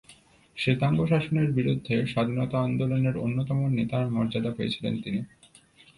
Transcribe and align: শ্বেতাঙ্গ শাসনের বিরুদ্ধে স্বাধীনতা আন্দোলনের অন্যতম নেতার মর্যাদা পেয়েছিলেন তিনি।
শ্বেতাঙ্গ 0.57 0.99
শাসনের 1.05 1.47
বিরুদ্ধে 1.51 1.95
স্বাধীনতা 2.05 2.57
আন্দোলনের 2.59 3.15
অন্যতম 3.17 3.59
নেতার 3.69 4.05
মর্যাদা 4.11 4.51
পেয়েছিলেন 4.51 4.93
তিনি। 5.01 5.19